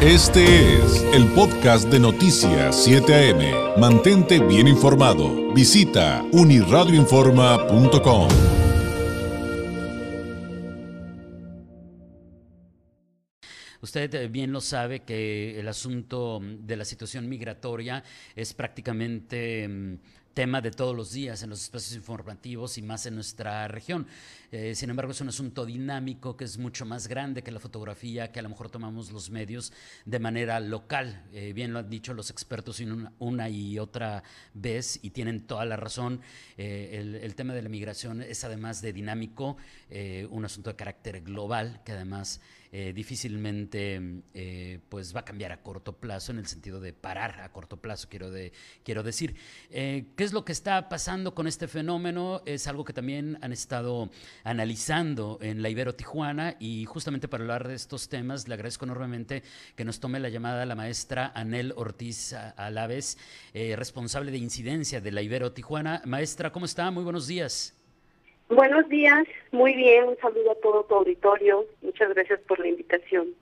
[0.00, 3.80] Este es el podcast de Noticias 7 AM.
[3.80, 5.52] Mantente bien informado.
[5.52, 8.28] Visita uniradioinforma.com.
[13.80, 18.04] Usted eh, bien lo sabe que el asunto de la situación migratoria
[18.36, 19.98] es prácticamente mm,
[20.38, 24.06] tema de todos los días en los espacios informativos y más en nuestra región.
[24.52, 28.30] Eh, sin embargo, es un asunto dinámico que es mucho más grande que la fotografía
[28.30, 29.72] que a lo mejor tomamos los medios
[30.04, 31.24] de manera local.
[31.32, 32.80] Eh, bien lo han dicho los expertos
[33.18, 34.22] una, y otra
[34.54, 36.20] vez y tienen toda la razón.
[36.56, 39.56] Eh, el, tema de la migración es además de dinámico,
[40.30, 42.40] un asunto de carácter global que además
[42.70, 44.00] difícilmente
[44.88, 48.08] pues va a cambiar a corto plazo en el sentido de parar a corto plazo,
[48.10, 48.52] quiero, de,
[48.84, 49.36] quiero decir.
[49.70, 52.42] ¿Qué es lo que está pasando con este fenómeno?
[52.44, 54.10] Es algo que también han estado
[54.44, 59.42] analizando en la Ibero Tijuana y justamente para hablar de estos temas le agradezco enormemente
[59.76, 63.18] que nos tome la llamada la maestra Anel Ortiz Alaves,
[63.54, 66.02] eh, responsable de incidencia de la Ibero Tijuana.
[66.04, 66.90] Maestra, ¿cómo está?
[66.90, 67.77] Muy buenos días.
[68.48, 73.34] Buenos días, muy bien, un saludo a todo tu auditorio, muchas gracias por la invitación.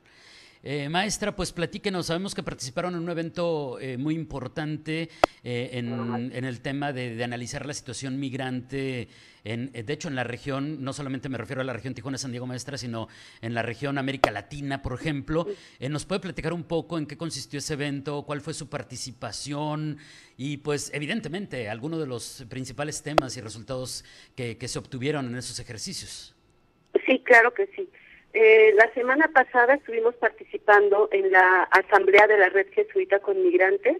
[0.69, 5.09] Eh, maestra, pues platíquenos, sabemos que participaron en un evento eh, muy importante
[5.45, 9.06] eh, en, el tema de, analizar la situación migrante,
[9.44, 12.48] en, de hecho en la región, no solamente me refiero a la región Tijuana-San Diego
[12.48, 13.06] Maestra, sino
[13.42, 15.47] en la región América Latina, por ejemplo.
[15.89, 19.98] ¿Nos puede platicar un poco en qué consistió ese evento, cuál fue su participación
[20.37, 25.61] y pues evidentemente algunos de los principales temas y resultados que se obtuvieron en esos
[25.61, 26.34] ejercicios?
[27.06, 27.89] Sí, claro que sí.
[28.39, 33.97] Eh, la semana pasada estuvimos participando en la Asamblea de la Red Jesuita con Migrantes,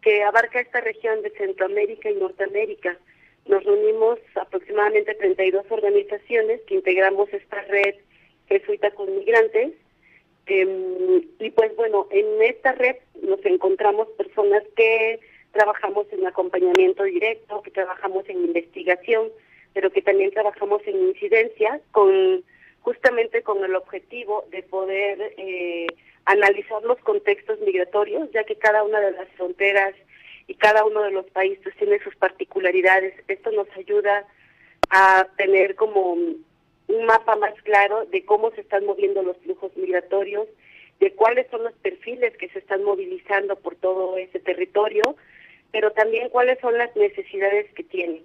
[0.00, 2.96] que abarca esta región de Centroamérica y Norteamérica.
[3.44, 7.96] Nos reunimos aproximadamente 32 organizaciones que integramos esta red
[8.48, 9.74] jesuita con migrantes.
[10.46, 15.20] Em, y pues bueno, en esta red nos encontramos personas que
[15.52, 19.28] trabajamos en acompañamiento directo, que trabajamos en investigación,
[19.74, 22.42] pero que también trabajamos en incidencia con
[22.86, 25.88] justamente con el objetivo de poder eh,
[26.24, 29.92] analizar los contextos migratorios, ya que cada una de las fronteras
[30.46, 33.12] y cada uno de los países tiene sus particularidades.
[33.26, 34.24] Esto nos ayuda
[34.90, 36.44] a tener como un
[37.06, 40.46] mapa más claro de cómo se están moviendo los flujos migratorios,
[41.00, 45.16] de cuáles son los perfiles que se están movilizando por todo ese territorio,
[45.72, 48.22] pero también cuáles son las necesidades que tienen.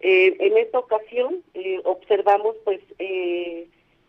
[0.00, 3.68] Eh, en esta ocasión eh, observamos pues eh,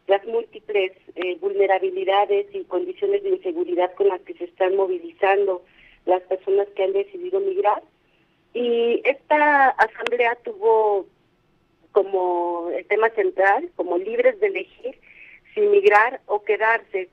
[0.09, 5.63] las múltiples eh, vulnerabilidades y condiciones de inseguridad con las que se están movilizando
[6.05, 7.83] las personas que han decidido migrar.
[8.53, 11.05] Y esta asamblea tuvo
[11.91, 14.99] como el tema central, como libres de elegir
[15.53, 17.09] si migrar o quedarse,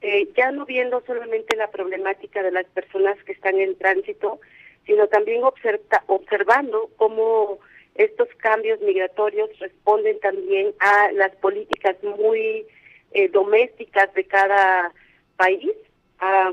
[0.00, 4.40] eh, ya no viendo solamente la problemática de las personas que están en tránsito,
[4.86, 7.58] sino también observa, observando cómo
[7.94, 12.66] estos cambios migratorios responden también a las políticas muy
[13.12, 14.92] eh, domésticas de cada
[15.36, 15.72] país,
[16.18, 16.52] a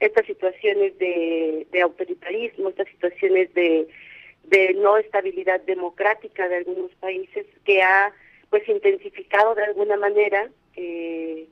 [0.00, 3.88] estas situaciones de, autoritarismo, estas situaciones de,
[4.76, 8.12] no estabilidad democrática de algunos países que ha
[8.48, 11.46] pues intensificado de alguna manera eh,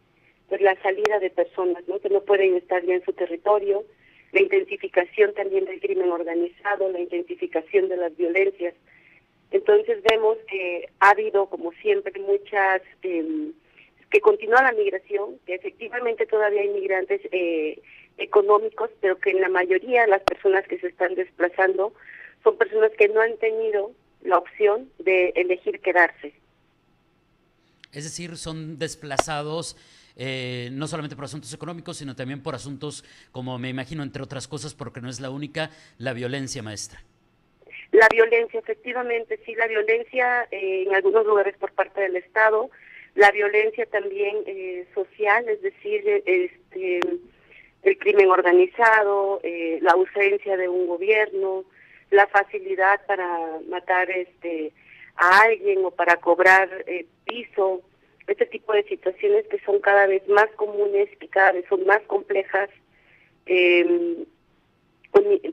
[0.48, 1.98] pues la salida de personas ¿no?
[1.98, 3.84] que no pueden estar ya en su territorio,
[4.32, 8.74] la intensificación también del crimen organizado, la intensificación de las violencias
[9.50, 13.50] entonces vemos que ha habido, como siempre, muchas, eh,
[14.10, 17.80] que continúa la migración, que efectivamente todavía hay migrantes eh,
[18.18, 21.92] económicos, pero que en la mayoría las personas que se están desplazando
[22.42, 23.92] son personas que no han tenido
[24.22, 26.32] la opción de elegir quedarse.
[27.92, 29.76] Es decir, son desplazados
[30.16, 34.48] eh, no solamente por asuntos económicos, sino también por asuntos, como me imagino, entre otras
[34.48, 37.02] cosas, porque no es la única, la violencia maestra.
[37.92, 42.70] La violencia, efectivamente, sí, la violencia eh, en algunos lugares por parte del Estado,
[43.14, 47.00] la violencia también eh, social, es decir, este,
[47.82, 51.64] el crimen organizado, eh, la ausencia de un gobierno,
[52.10, 53.28] la facilidad para
[53.68, 54.72] matar este
[55.16, 56.68] a alguien o para cobrar
[57.24, 57.82] piso,
[58.26, 62.00] este tipo de situaciones que son cada vez más comunes y cada vez son más
[62.02, 62.68] complejas.
[63.46, 64.24] Eh,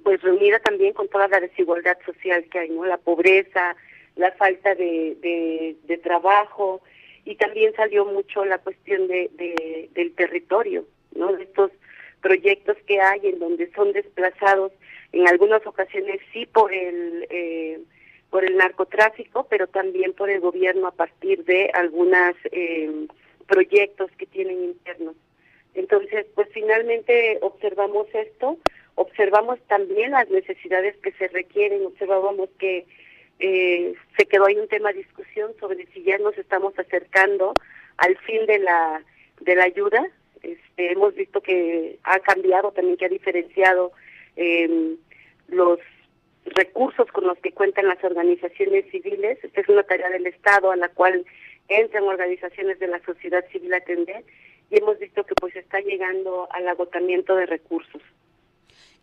[0.03, 2.85] pues reunida también con toda la desigualdad social que hay, ¿no?
[2.85, 3.75] La pobreza,
[4.15, 5.17] la falta de,
[5.85, 6.81] de, trabajo
[7.25, 10.85] y también salió mucho la cuestión de, de, del territorio,
[11.15, 11.31] ¿no?
[11.33, 11.71] De estos
[12.21, 14.71] proyectos que hay en donde son desplazados
[15.13, 17.79] en algunas ocasiones sí por el eh,
[18.29, 23.05] por el narcotráfico, pero también por el gobierno a partir de algunos eh,
[23.45, 25.15] proyectos que tienen internos.
[25.75, 28.57] Entonces, pues finalmente observamos esto,
[28.95, 32.85] observamos también las necesidades que se requieren, observábamos que
[33.39, 37.53] eh, se quedó ahí un tema de discusión sobre si ya nos estamos acercando
[37.97, 39.01] al fin de la
[39.41, 40.05] de la ayuda.
[40.41, 43.91] Este, hemos visto que ha cambiado también, que ha diferenciado
[44.35, 44.95] eh,
[45.47, 45.79] los
[46.45, 49.39] recursos con los que cuentan las organizaciones civiles.
[49.43, 51.25] Esta es una tarea del Estado a la cual
[51.69, 54.23] entran organizaciones de la sociedad civil a atender
[54.69, 58.01] y hemos visto que pues está llegando al agotamiento de recursos.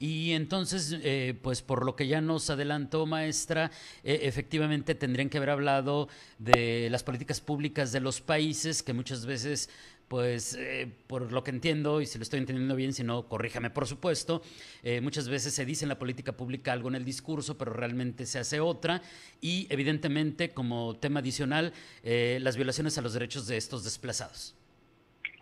[0.00, 3.70] Y entonces, eh, pues por lo que ya nos adelantó, maestra,
[4.02, 6.08] eh, efectivamente tendrían que haber hablado
[6.38, 9.70] de las políticas públicas de los países que muchas veces
[10.11, 13.70] pues eh, por lo que entiendo, y si lo estoy entendiendo bien, si no, corríjame
[13.70, 14.43] por supuesto,
[14.82, 18.26] eh, muchas veces se dice en la política pública algo en el discurso, pero realmente
[18.26, 19.03] se hace otra,
[19.41, 21.73] y evidentemente como tema adicional,
[22.03, 24.56] eh, las violaciones a los derechos de estos desplazados.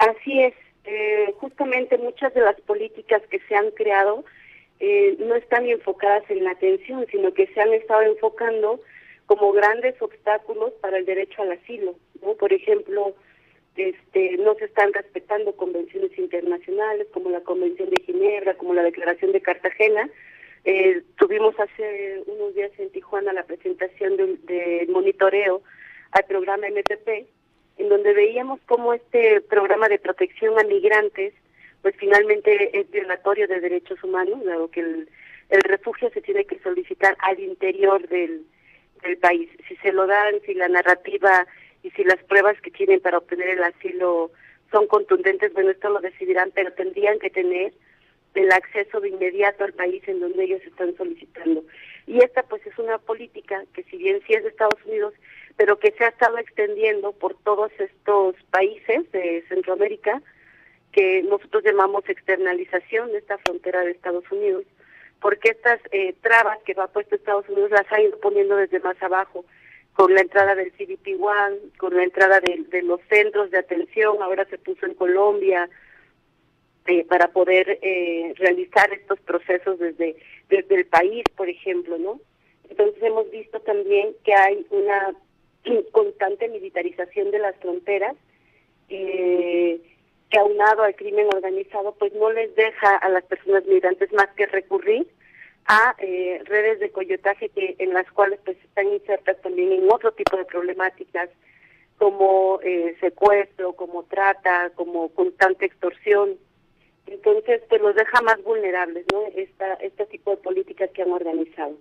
[0.01, 0.53] Así es,
[1.37, 4.27] justamente muchas de las políticas que se han creado
[4.81, 8.81] no están enfocadas en la atención, sino que se han estado enfocando
[9.27, 11.97] como grandes obstáculos para el derecho al asilo.
[12.39, 13.15] Por ejemplo,
[13.77, 19.33] este, no se están respetando convenciones internacionales como la Convención de Ginebra, como la Declaración
[19.33, 20.11] de Cartagena.
[20.65, 25.63] Eh, tuvimos hace unos días en Tijuana la presentación del monitoreo
[26.11, 27.29] al programa MPP,
[27.79, 31.33] en donde veíamos cómo este programa de protección a migrantes,
[31.83, 35.09] pues finalmente es violatorio de derechos humanos, dado que el,
[35.51, 38.43] el refugio se tiene que solicitar al interior del,
[39.03, 39.49] del país.
[39.69, 41.47] Si se lo dan, si la narrativa
[41.83, 44.31] y si las pruebas que tienen para obtener el asilo
[44.71, 47.73] son contundentes, bueno, esto lo decidirán, pero tendrían que tener
[48.35, 51.65] el acceso de inmediato al país en donde ellos están solicitando.
[52.07, 55.15] Y esta pues es una política que si bien sí es de Estados Unidos,
[55.57, 60.23] pero que se ha estado extendiendo por todos estos países de Centroamérica,
[60.99, 64.65] que nosotros llamamos externalización de esta frontera de Estados Unidos,
[65.21, 69.01] porque estas eh, trabas que va puesto Estados Unidos las ha ido poniendo desde más
[69.01, 69.45] abajo
[69.93, 74.45] con la entrada del CBP One, con la entrada de, los centros de atención, ahora
[74.47, 75.71] se puso en Colombia,
[76.87, 80.17] eh, para poder eh, realizar estos procesos desde,
[80.49, 82.21] desde el país, por ejemplo, ¿no?
[82.71, 85.15] Entonces hemos visto también que hay una
[85.93, 88.17] constante militarización de las fronteras,
[88.89, 89.58] eh,
[90.31, 94.47] que aunado al crimen organizado, pues no les deja a las personas migrantes más que
[94.47, 95.07] recurrir
[95.67, 100.13] a eh, redes de coyotaje que en las cuales pues están insertas también en otro
[100.13, 101.29] tipo de problemáticas
[101.99, 106.37] como eh, secuestro, como trata, como constante extorsión.
[107.07, 109.23] Entonces, pues los deja más vulnerables, ¿no?
[109.35, 111.77] Esta, este tipo de políticas que han organizado.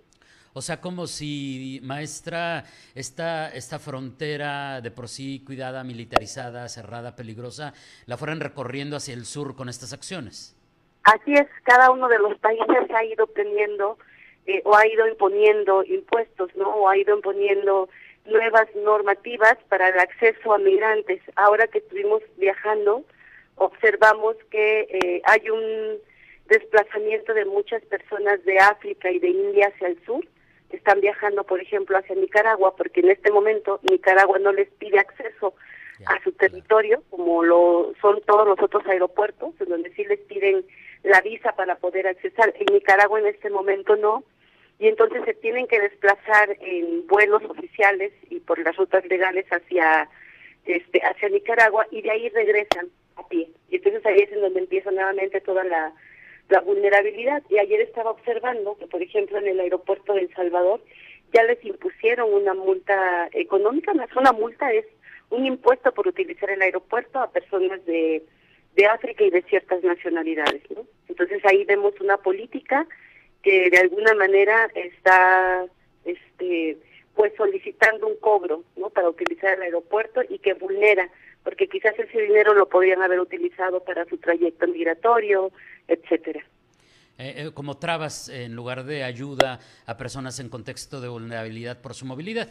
[0.52, 2.64] O sea, como si, maestra,
[2.94, 7.74] esta, esta frontera de por sí cuidada, militarizada, cerrada, peligrosa,
[8.06, 10.56] la fueran recorriendo hacia el sur con estas acciones.
[11.04, 13.98] Así es, cada uno de los países ha ido teniendo
[14.46, 16.68] eh, o ha ido imponiendo impuestos, ¿no?
[16.68, 17.88] O ha ido imponiendo
[18.24, 21.20] nuevas normativas para el acceso a migrantes.
[21.36, 23.04] Ahora que estuvimos viajando,
[23.56, 25.98] observamos que eh, hay un
[26.48, 30.26] desplazamiento de muchas personas de África y de India hacia el sur.
[30.70, 35.54] Están viajando, por ejemplo, hacia Nicaragua, porque en este momento Nicaragua no les pide acceso
[36.06, 40.64] a su territorio, como lo son todos los otros aeropuertos, en donde sí les piden
[41.02, 42.54] la visa para poder accesar.
[42.56, 44.24] En Nicaragua en este momento no,
[44.78, 50.08] y entonces se tienen que desplazar en vuelos oficiales y por las rutas legales hacia
[50.66, 53.48] este hacia Nicaragua y de ahí regresan a pie.
[53.70, 55.92] Y entonces ahí es en donde empieza nuevamente toda la,
[56.48, 57.42] la vulnerabilidad.
[57.48, 60.80] Y ayer estaba observando que, por ejemplo, en el aeropuerto de El Salvador
[61.32, 64.86] ya les impusieron una multa económica, no es una multa, es
[65.30, 68.22] un impuesto por utilizar el aeropuerto a personas de
[68.78, 70.86] de África y de ciertas nacionalidades, ¿no?
[71.08, 72.86] Entonces ahí vemos una política
[73.42, 75.66] que de alguna manera está
[76.04, 76.78] este
[77.16, 78.90] pues solicitando un cobro, ¿no?
[78.90, 81.10] para utilizar el aeropuerto y que vulnera,
[81.42, 85.50] porque quizás ese dinero lo podrían haber utilizado para su trayecto migratorio,
[85.86, 86.44] etcétera.
[87.18, 91.94] Eh, eh, como trabas en lugar de ayuda a personas en contexto de vulnerabilidad por
[91.94, 92.48] su movilidad.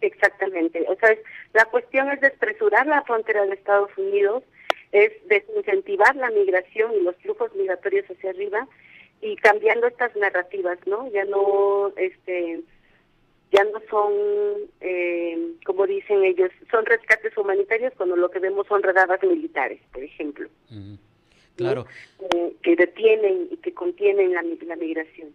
[0.00, 0.84] Exactamente.
[0.88, 1.14] O sea,
[1.52, 4.44] la cuestión es despresurar la frontera de Estados Unidos,
[4.92, 8.66] es desincentivar la migración y los flujos migratorios hacia arriba
[9.20, 11.10] y cambiando estas narrativas, ¿no?
[11.10, 12.60] Ya no, este,
[13.50, 14.12] ya no son,
[14.80, 20.02] eh, como dicen ellos, son rescates humanitarios cuando lo que vemos son redadas militares, por
[20.02, 20.48] ejemplo.
[21.56, 21.86] Claro.
[22.20, 25.30] Eh, que detienen y que contienen la, la migración.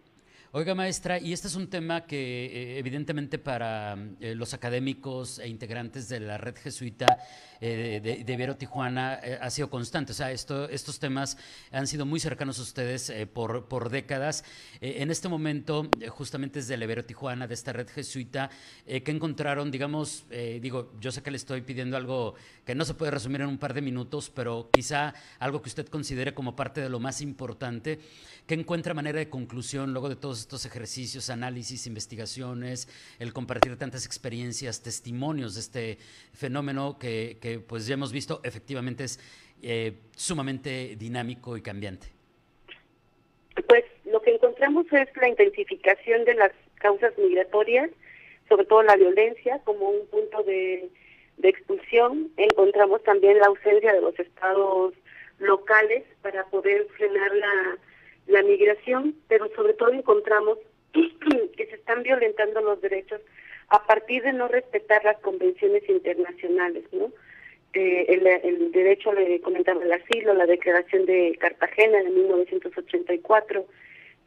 [0.56, 5.48] Oiga, maestra, y este es un tema que eh, evidentemente para eh, los académicos e
[5.48, 7.18] integrantes de la red jesuita
[7.60, 10.12] eh, de, de, Ibero Tijuana ha sido constante.
[10.12, 11.38] O sea, esto, estos temas
[11.72, 14.44] han sido muy cercanos a ustedes por, por, décadas.
[14.80, 18.48] en este momento, justamente desde el Ibero Tijuana, de esta red jesuita,
[18.86, 19.72] ¿qué encontraron?
[19.72, 20.24] Digamos,
[20.60, 22.34] digo, yo sé que le estoy pidiendo algo
[22.64, 25.88] que no se puede resumir en un par de minutos, pero quizá algo que usted
[25.88, 27.98] considere como parte de lo más importante.
[28.46, 34.06] ¿Qué encuentra manera de conclusión luego de todos estos ejercicios, análisis, investigaciones, el compartir tantas
[34.06, 35.98] experiencias, testimonios de este
[36.32, 39.18] fenómeno que, que pues ya hemos visto efectivamente es
[39.62, 42.08] eh, sumamente dinámico y cambiante?
[43.66, 47.90] Pues lo que encontramos es la intensificación de las causas migratorias,
[48.46, 50.90] sobre todo la violencia como un punto de,
[51.38, 52.30] de expulsión.
[52.36, 54.92] Encontramos también la ausencia de los estados
[55.38, 57.23] locales para poder frenar
[58.34, 60.58] la migración, pero sobre todo encontramos
[60.92, 63.20] que se están violentando los derechos
[63.68, 67.10] a partir de no respetar las convenciones internacionales, ¿no?
[67.72, 73.66] Eh, el, derecho, le comentaba el asilo, la declaración de Cartagena de 1984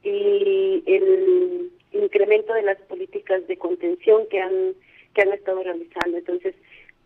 [0.04, 4.74] y el incremento de las políticas de contención que han
[5.14, 6.18] que han estado realizando.
[6.18, 6.56] Entonces,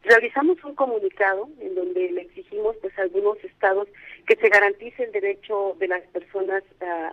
[0.03, 3.87] realizamos un comunicado en donde le exigimos pues a algunos estados
[4.27, 6.63] que se garantice el derecho de las personas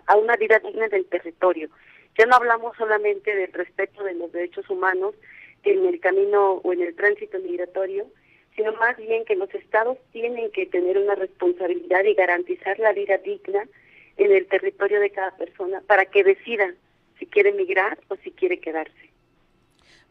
[0.07, 1.69] a una vida digna del territorio.
[2.17, 5.15] Ya no hablamos solamente del respeto de los derechos humanos
[5.63, 8.07] en el camino o en el tránsito migratorio,
[8.55, 13.17] sino más bien que los estados tienen que tener una responsabilidad y garantizar la vida
[13.19, 13.63] digna
[14.17, 16.75] en el territorio de cada persona para que decidan
[17.17, 19.09] si quiere migrar o si quiere quedarse.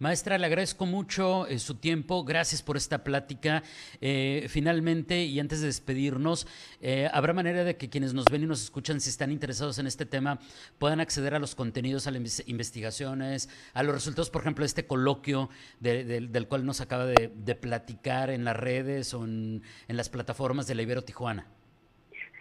[0.01, 3.65] Maestra, le agradezco mucho eh, su tiempo, gracias por esta plática.
[4.01, 6.47] Eh, finalmente, y antes de despedirnos,
[6.81, 9.89] eh, ¿habrá manera de que quienes nos ven y nos escuchan, si están interesados en
[9.89, 10.39] este tema,
[10.79, 14.87] puedan acceder a los contenidos, a las investigaciones, a los resultados, por ejemplo, de este
[14.87, 15.49] coloquio
[15.81, 20.77] del cual nos acaba de, platicar en las redes o en, en las plataformas de
[20.77, 21.49] la Ibero Tijuana?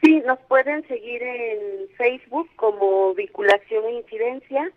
[0.03, 4.71] Sí, nos pueden seguir en Facebook como Vinculación e Incidencia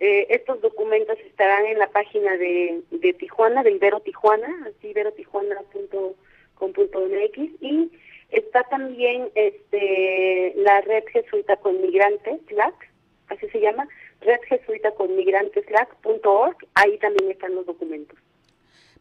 [0.00, 7.38] eh, estos documentos estarán en la página de, de Tijuana, de Ibero Tijuana, así iberotijuana.com.mx
[7.60, 7.90] y
[8.30, 12.90] está también este la red jesuita con migrantes, LAC,
[13.28, 13.86] así se llama,
[14.22, 18.18] red jesuita con migrantes, LAC.org, ahí también están los documentos.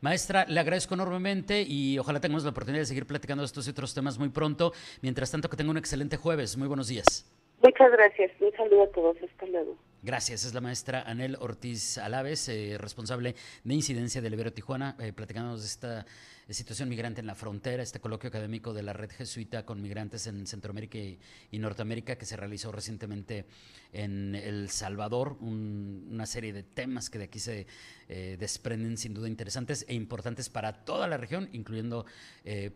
[0.01, 3.93] Maestra, le agradezco enormemente y ojalá tengamos la oportunidad de seguir platicando estos y otros
[3.93, 4.73] temas muy pronto.
[5.01, 6.55] Mientras tanto, que tenga un excelente jueves.
[6.55, 7.29] Muy buenos días.
[7.61, 8.31] Muchas gracias.
[8.39, 9.17] Un saludo a todos.
[9.21, 9.77] Hasta luego.
[10.01, 10.45] Gracias.
[10.45, 13.35] Es la maestra Anel Ortiz Alaves, eh, responsable
[13.65, 16.05] de incidencia del Ibero Tijuana, eh, platicándonos de esta
[16.47, 20.25] eh, situación migrante en la frontera, este coloquio académico de la red jesuita con migrantes
[20.27, 21.19] en Centroamérica y,
[21.59, 23.45] Norteamérica que se realizó recientemente
[23.91, 25.35] en El Salvador.
[25.41, 27.67] una serie de temas que de aquí se
[28.07, 32.05] eh, desprenden sin duda interesantes e importantes para toda la región, incluyendo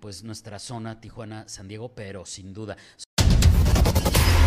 [0.01, 2.77] pues nuestra zona Tijuana-San Diego, pero sin duda.